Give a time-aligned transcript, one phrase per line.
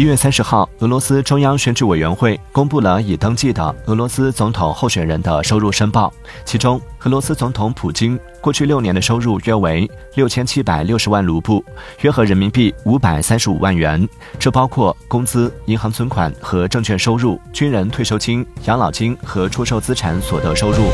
[0.00, 6.10] 一月三十号俄罗斯中央选举委员会公布了已登记的俄罗斯总统候选人的收入申报
[6.42, 11.62] 其中俄罗斯总统普京过去六年的收入约为六千七百六十万卢布
[12.00, 14.08] 约合人民币五百三十五万元。
[14.38, 20.86] 这包括工资银行存款和证券收入军人退休金养老金和出售资产所得收入。